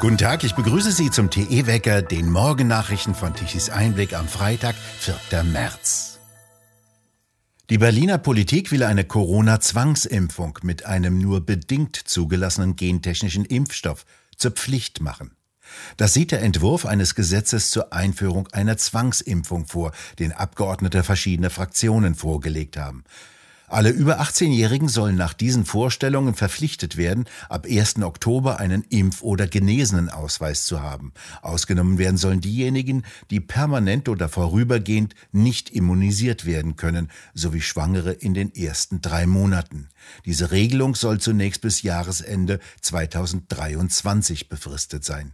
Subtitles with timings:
[0.00, 5.42] Guten Tag, ich begrüße Sie zum TE-Wecker, den Morgennachrichten von Tichys Einblick am Freitag, 4.
[5.42, 6.20] März.
[7.68, 14.06] Die Berliner Politik will eine Corona-Zwangsimpfung mit einem nur bedingt zugelassenen gentechnischen Impfstoff
[14.36, 15.32] zur Pflicht machen.
[15.96, 19.90] Das sieht der Entwurf eines Gesetzes zur Einführung einer Zwangsimpfung vor,
[20.20, 23.02] den Abgeordnete verschiedener Fraktionen vorgelegt haben.
[23.68, 28.02] Alle über 18-Jährigen sollen nach diesen Vorstellungen verpflichtet werden, ab 1.
[28.02, 31.12] Oktober einen Impf- oder Genesenenausweis zu haben.
[31.42, 38.32] Ausgenommen werden sollen diejenigen, die permanent oder vorübergehend nicht immunisiert werden können, sowie Schwangere in
[38.32, 39.88] den ersten drei Monaten.
[40.24, 45.32] Diese Regelung soll zunächst bis Jahresende 2023 befristet sein.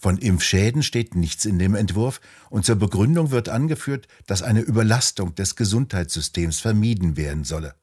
[0.00, 5.34] Von Impfschäden steht nichts in dem Entwurf und zur Begründung wird angeführt, dass eine Überlastung
[5.34, 7.74] des Gesundheitssystems vermieden werden solle.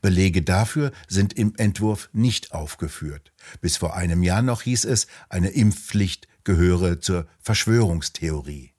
[0.00, 3.32] Belege dafür sind im Entwurf nicht aufgeführt.
[3.60, 8.71] Bis vor einem Jahr noch hieß es, eine Impfpflicht gehöre zur Verschwörungstheorie.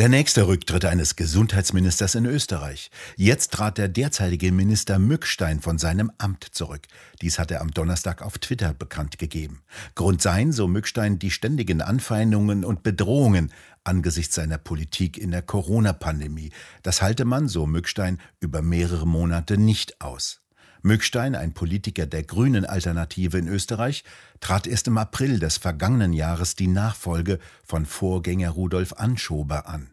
[0.00, 2.90] Der nächste Rücktritt eines Gesundheitsministers in Österreich.
[3.16, 6.80] Jetzt trat der derzeitige Minister Mückstein von seinem Amt zurück.
[7.20, 9.60] Dies hat er am Donnerstag auf Twitter bekannt gegeben.
[9.94, 13.52] Grund seien, so Mückstein, die ständigen Anfeindungen und Bedrohungen
[13.84, 16.50] angesichts seiner Politik in der Corona-Pandemie.
[16.82, 20.40] Das halte man, so Mückstein, über mehrere Monate nicht aus.
[20.82, 24.04] Mückstein, ein Politiker der Grünen Alternative in Österreich,
[24.40, 29.92] trat erst im April des vergangenen Jahres die Nachfolge von Vorgänger Rudolf Anschober an.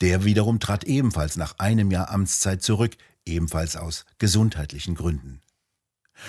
[0.00, 5.40] Der wiederum trat ebenfalls nach einem Jahr Amtszeit zurück, ebenfalls aus gesundheitlichen Gründen.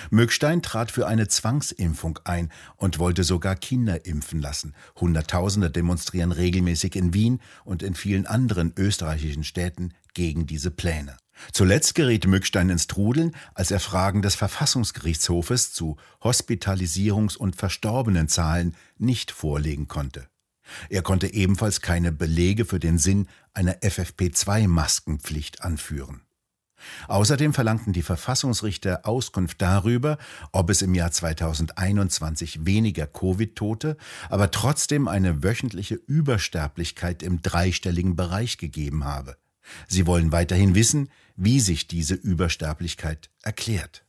[0.09, 4.73] Mückstein trat für eine Zwangsimpfung ein und wollte sogar Kinder impfen lassen.
[4.99, 11.17] Hunderttausende demonstrieren regelmäßig in Wien und in vielen anderen österreichischen Städten gegen diese Pläne.
[11.52, 19.31] Zuletzt geriet Mückstein ins Trudeln, als er Fragen des Verfassungsgerichtshofes zu Hospitalisierungs- und Verstorbenenzahlen nicht
[19.31, 20.27] vorlegen konnte.
[20.89, 26.21] Er konnte ebenfalls keine Belege für den Sinn einer FFP2-Maskenpflicht anführen.
[27.08, 30.17] Außerdem verlangten die Verfassungsrichter Auskunft darüber,
[30.52, 33.98] ob es im Jahr 2021 weniger Covid-Tote,
[34.30, 39.38] aber trotzdem eine wöchentliche Übersterblichkeit im dreistelligen Bereich gegeben habe.
[39.88, 44.04] Sie wollen weiterhin wissen, wie sich diese Übersterblichkeit erklärt.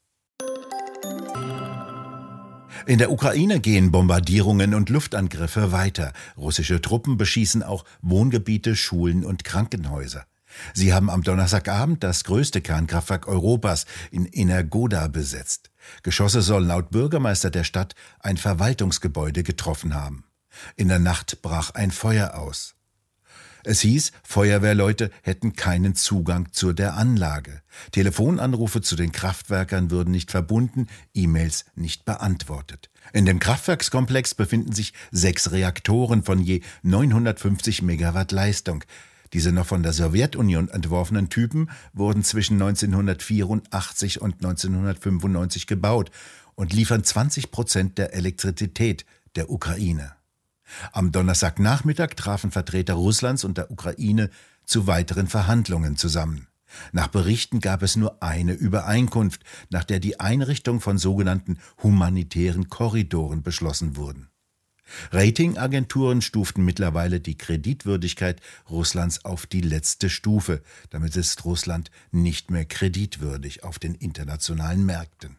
[2.87, 6.13] In der Ukraine gehen Bombardierungen und Luftangriffe weiter.
[6.37, 10.27] Russische Truppen beschießen auch Wohngebiete, Schulen und Krankenhäuser.
[10.73, 15.71] Sie haben am Donnerstagabend das größte Kernkraftwerk Europas in Energoda besetzt.
[16.03, 20.25] Geschosse sollen laut Bürgermeister der Stadt ein Verwaltungsgebäude getroffen haben.
[20.77, 22.75] In der Nacht brach ein Feuer aus.
[23.67, 27.63] Es hieß, Feuerwehrleute hätten keinen Zugang zu der Anlage.
[27.93, 32.91] Telefonanrufe zu den Kraftwerkern würden nicht verbunden, E-Mails nicht beantwortet.
[33.15, 38.85] In dem Kraftwerkskomplex befinden sich sechs Reaktoren von je 950 Megawatt Leistung.
[39.35, 46.13] Diese noch von der Sowjetunion entworfenen Typen wurden zwischen 1984 und 1995 gebaut
[46.55, 50.13] und liefern 20 Prozent der Elektrizität der Ukraine.
[50.93, 54.31] Am Donnerstagnachmittag trafen Vertreter Russlands und der Ukraine
[54.65, 56.47] zu weiteren Verhandlungen zusammen.
[56.93, 63.43] Nach Berichten gab es nur eine Übereinkunft, nach der die Einrichtung von sogenannten humanitären Korridoren
[63.43, 64.29] beschlossen wurden.
[65.13, 70.63] Ratingagenturen stuften mittlerweile die Kreditwürdigkeit Russlands auf die letzte Stufe.
[70.91, 75.37] Damit ist Russland nicht mehr kreditwürdig auf den internationalen Märkten.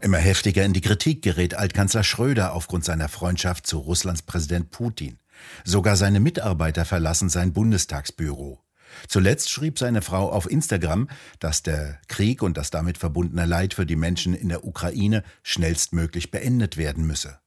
[0.00, 5.18] Immer heftiger in die Kritik gerät Altkanzler Schröder aufgrund seiner Freundschaft zu Russlands Präsident Putin.
[5.64, 8.60] Sogar seine Mitarbeiter verlassen sein Bundestagsbüro.
[9.08, 11.08] Zuletzt schrieb seine Frau auf Instagram,
[11.38, 16.30] dass der Krieg und das damit verbundene Leid für die Menschen in der Ukraine schnellstmöglich
[16.30, 17.38] beendet werden müsse.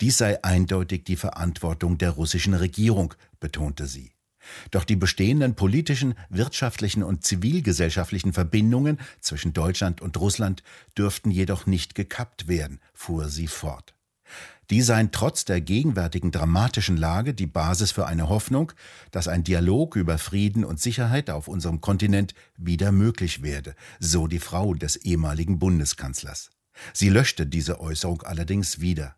[0.00, 4.12] Dies sei eindeutig die Verantwortung der russischen Regierung, betonte sie.
[4.70, 10.62] Doch die bestehenden politischen, wirtschaftlichen und zivilgesellschaftlichen Verbindungen zwischen Deutschland und Russland
[10.98, 13.94] dürften jedoch nicht gekappt werden, fuhr sie fort.
[14.72, 18.72] Die seien trotz der gegenwärtigen dramatischen Lage die Basis für eine Hoffnung,
[19.10, 24.38] dass ein Dialog über Frieden und Sicherheit auf unserem Kontinent wieder möglich werde, so die
[24.38, 26.48] Frau des ehemaligen Bundeskanzlers.
[26.94, 29.16] Sie löschte diese Äußerung allerdings wieder.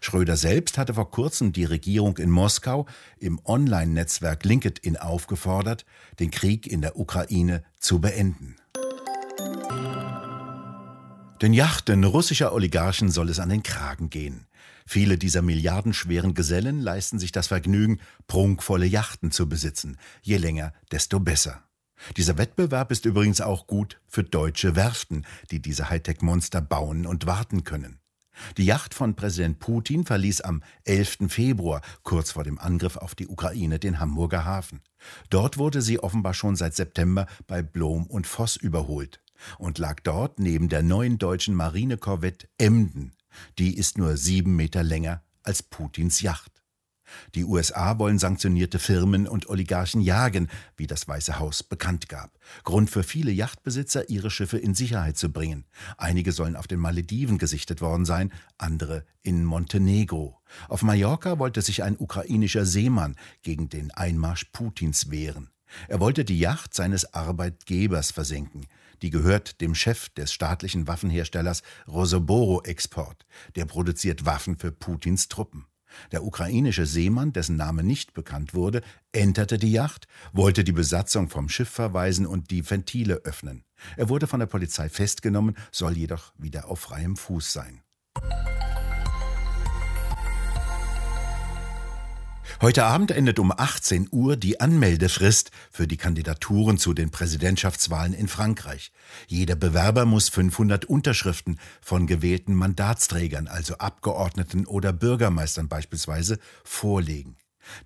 [0.00, 2.86] Schröder selbst hatte vor kurzem die Regierung in Moskau
[3.18, 5.84] im Online-Netzwerk LinkedIn aufgefordert,
[6.20, 8.54] den Krieg in der Ukraine zu beenden.
[11.42, 14.46] Den Yachten russischer Oligarchen soll es an den Kragen gehen.
[14.86, 19.98] Viele dieser milliardenschweren Gesellen leisten sich das Vergnügen, prunkvolle Yachten zu besitzen.
[20.22, 21.62] Je länger, desto besser.
[22.16, 27.64] Dieser Wettbewerb ist übrigens auch gut für deutsche Werften, die diese Hightech-Monster bauen und warten
[27.64, 28.00] können.
[28.56, 31.28] Die Yacht von Präsident Putin verließ am 11.
[31.28, 34.80] Februar, kurz vor dem Angriff auf die Ukraine, den Hamburger Hafen.
[35.30, 39.20] Dort wurde sie offenbar schon seit September bei Blom und Voss überholt
[39.58, 43.12] und lag dort neben der neuen deutschen Marinekorvette Emden.
[43.58, 46.62] Die ist nur sieben Meter länger als Putins Yacht.
[47.34, 52.38] Die USA wollen sanktionierte Firmen und Oligarchen jagen, wie das Weiße Haus bekannt gab.
[52.64, 55.66] Grund für viele Yachtbesitzer, ihre Schiffe in Sicherheit zu bringen.
[55.96, 60.40] Einige sollen auf den Malediven gesichtet worden sein, andere in Montenegro.
[60.68, 65.50] Auf Mallorca wollte sich ein ukrainischer Seemann gegen den Einmarsch Putins wehren.
[65.88, 68.66] Er wollte die Yacht seines Arbeitgebers versenken.
[69.02, 73.26] Die gehört dem Chef des staatlichen Waffenherstellers Rosoboro Export.
[73.56, 75.66] Der produziert Waffen für Putins Truppen.
[76.10, 81.48] Der ukrainische Seemann, dessen Name nicht bekannt wurde, enterte die Yacht, wollte die Besatzung vom
[81.48, 83.64] Schiff verweisen und die Ventile öffnen.
[83.96, 87.82] Er wurde von der Polizei festgenommen, soll jedoch wieder auf freiem Fuß sein.
[92.60, 98.28] Heute Abend endet um 18 Uhr die Anmeldefrist für die Kandidaturen zu den Präsidentschaftswahlen in
[98.28, 98.92] Frankreich.
[99.26, 107.36] Jeder Bewerber muss 500 Unterschriften von gewählten Mandatsträgern, also Abgeordneten oder Bürgermeistern beispielsweise, vorlegen.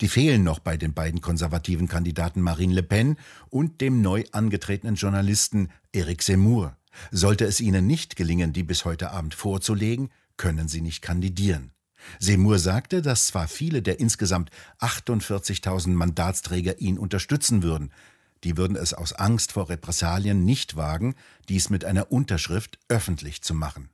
[0.01, 3.17] Die fehlen noch bei den beiden konservativen Kandidaten Marine Le Pen
[3.51, 6.77] und dem neu angetretenen Journalisten Eric Zemmour.
[7.11, 11.73] Sollte es ihnen nicht gelingen, die bis heute Abend vorzulegen, können sie nicht kandidieren.
[12.19, 14.51] Seymour sagte, dass zwar viele der insgesamt
[14.81, 17.91] 48.000 Mandatsträger ihn unterstützen würden,
[18.45, 21.15] die würden es aus Angst vor Repressalien nicht wagen,
[21.49, 23.91] dies mit einer Unterschrift öffentlich zu machen.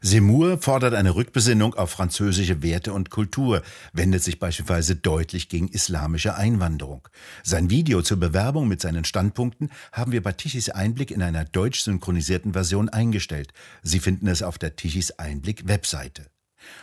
[0.00, 6.34] Seymour fordert eine Rückbesinnung auf französische Werte und Kultur, wendet sich beispielsweise deutlich gegen islamische
[6.34, 7.06] Einwanderung.
[7.44, 11.80] Sein Video zur Bewerbung mit seinen Standpunkten haben wir bei Tichys Einblick in einer deutsch
[11.80, 13.52] synchronisierten Version eingestellt.
[13.82, 16.26] Sie finden es auf der Tichys Einblick Webseite.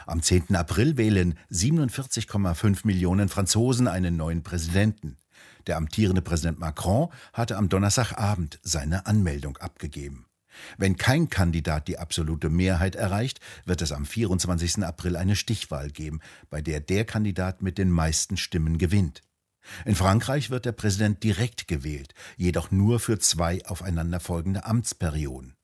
[0.05, 0.55] Am 10.
[0.55, 5.17] April wählen 47,5 Millionen Franzosen einen neuen Präsidenten.
[5.67, 10.25] Der amtierende Präsident Macron hatte am Donnerstagabend seine Anmeldung abgegeben.
[10.77, 14.83] Wenn kein Kandidat die absolute Mehrheit erreicht, wird es am 24.
[14.83, 19.21] April eine Stichwahl geben, bei der der Kandidat mit den meisten Stimmen gewinnt.
[19.83, 25.55] In Frankreich wird der Präsident direkt gewählt, jedoch nur für zwei aufeinanderfolgende Amtsperioden.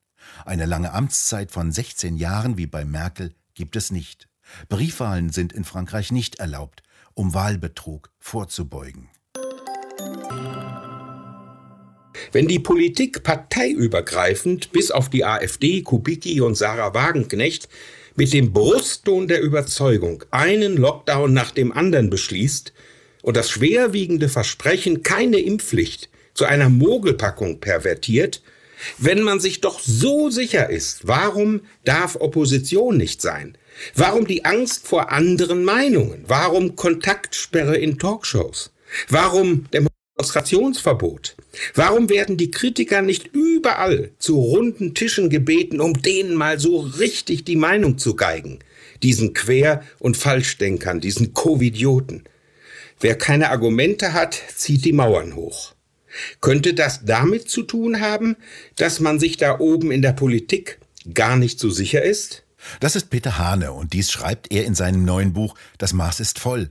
[0.45, 4.27] Eine lange Amtszeit von 16 Jahren wie bei Merkel gibt es nicht.
[4.69, 6.81] Briefwahlen sind in Frankreich nicht erlaubt,
[7.13, 9.07] um Wahlbetrug vorzubeugen.
[12.31, 17.69] Wenn die Politik parteiübergreifend bis auf die AfD, Kubicki und Sarah Wagenknecht
[18.15, 22.73] mit dem Brustton der Überzeugung einen Lockdown nach dem anderen beschließt
[23.21, 28.41] und das schwerwiegende Versprechen, keine Impfpflicht zu einer Mogelpackung pervertiert,
[28.97, 33.57] wenn man sich doch so sicher ist, warum darf Opposition nicht sein?
[33.95, 36.23] Warum die Angst vor anderen Meinungen?
[36.27, 38.71] Warum Kontaktsperre in Talkshows?
[39.09, 41.35] Warum Demonstrationsverbot?
[41.73, 47.43] Warum werden die Kritiker nicht überall zu runden Tischen gebeten, um denen mal so richtig
[47.43, 48.59] die Meinung zu geigen?
[49.03, 52.23] Diesen Quer- und Falschdenkern, diesen Covidioten.
[52.99, 55.73] Wer keine Argumente hat, zieht die Mauern hoch.
[56.39, 58.35] Könnte das damit zu tun haben,
[58.75, 60.79] dass man sich da oben in der Politik
[61.13, 62.43] gar nicht so sicher ist?
[62.79, 66.39] Das ist Peter Hane und dies schreibt er in seinem neuen Buch Das Maß ist
[66.39, 66.69] voll.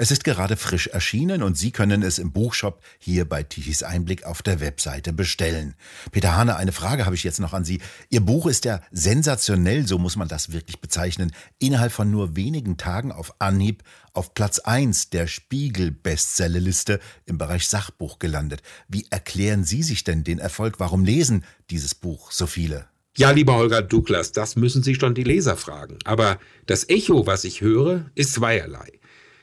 [0.00, 4.22] Es ist gerade frisch erschienen und Sie können es im Buchshop hier bei Tichys Einblick
[4.22, 5.74] auf der Webseite bestellen.
[6.12, 7.80] Peter Hane, eine Frage habe ich jetzt noch an Sie.
[8.08, 12.76] Ihr Buch ist ja sensationell, so muss man das wirklich bezeichnen, innerhalb von nur wenigen
[12.76, 18.62] Tagen auf Anhieb auf Platz 1 der Spiegel-Bestsellerliste im Bereich Sachbuch gelandet.
[18.86, 20.78] Wie erklären Sie sich denn den Erfolg?
[20.78, 22.86] Warum lesen dieses Buch so viele?
[23.16, 25.98] Ja, lieber Holger Douglas, das müssen Sie schon die Leser fragen.
[26.04, 28.92] Aber das Echo, was ich höre, ist zweierlei.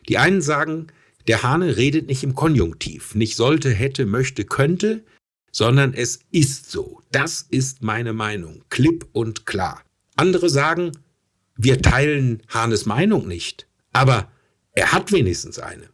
[0.07, 0.87] Die einen sagen,
[1.27, 5.03] der Hane redet nicht im Konjunktiv, nicht sollte, hätte, möchte, könnte,
[5.51, 7.01] sondern es ist so.
[7.11, 9.81] Das ist meine Meinung, klipp und klar.
[10.15, 10.91] Andere sagen,
[11.55, 14.29] wir teilen Hahnes Meinung nicht, aber
[14.73, 15.89] er hat wenigstens eine.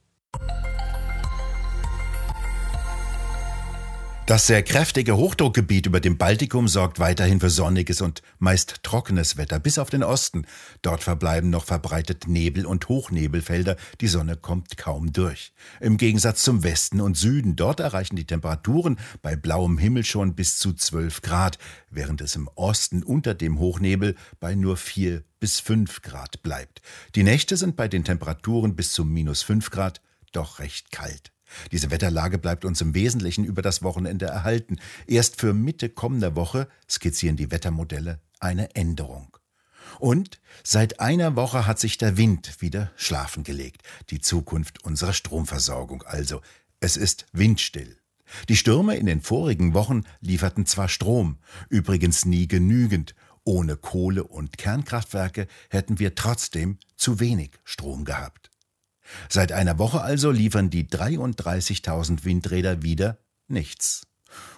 [4.31, 9.59] Das sehr kräftige Hochdruckgebiet über dem Baltikum sorgt weiterhin für sonniges und meist trockenes Wetter,
[9.59, 10.45] bis auf den Osten.
[10.81, 15.51] Dort verbleiben noch verbreitet Nebel und Hochnebelfelder, die Sonne kommt kaum durch.
[15.81, 20.57] Im Gegensatz zum Westen und Süden, dort erreichen die Temperaturen bei blauem Himmel schon bis
[20.57, 21.57] zu 12 Grad,
[21.89, 26.81] während es im Osten unter dem Hochnebel bei nur 4 bis 5 Grad bleibt.
[27.15, 29.99] Die Nächte sind bei den Temperaturen bis zu minus 5 Grad
[30.31, 31.33] doch recht kalt.
[31.71, 34.77] Diese Wetterlage bleibt uns im Wesentlichen über das Wochenende erhalten.
[35.07, 39.37] Erst für Mitte kommender Woche skizzieren die Wettermodelle eine Änderung.
[39.99, 43.83] Und seit einer Woche hat sich der Wind wieder schlafen gelegt.
[44.09, 46.41] Die Zukunft unserer Stromversorgung also.
[46.79, 47.97] Es ist windstill.
[48.49, 51.37] Die Stürme in den vorigen Wochen lieferten zwar Strom,
[51.69, 53.13] übrigens nie genügend.
[53.43, 58.50] Ohne Kohle- und Kernkraftwerke hätten wir trotzdem zu wenig Strom gehabt.
[59.29, 64.07] Seit einer Woche also liefern die 33.000 Windräder wieder nichts.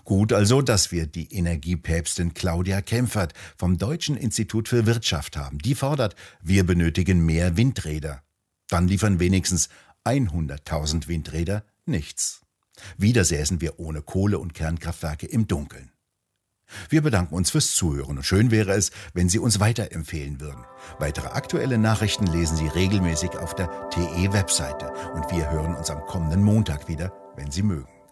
[0.04, 5.58] Gut also, dass wir die Energiepäpstin Claudia Kempfert vom Deutschen Institut für Wirtschaft haben.
[5.60, 8.22] Die fordert, wir benötigen mehr Windräder.
[8.70, 9.70] Dann liefern wenigstens
[10.06, 12.42] 100.000 Windräder nichts.
[12.98, 15.92] Wieder säßen wir ohne Kohle- und Kernkraftwerke im Dunkeln.
[16.90, 20.66] Wir bedanken uns fürs Zuhören und schön wäre es, wenn Sie uns weiterempfehlen würden.
[21.00, 26.44] Weitere aktuelle Nachrichten lesen Sie regelmäßig auf der TE-Webseite und wir hören uns am kommenden
[26.44, 28.03] Montag wieder, wenn Sie mögen.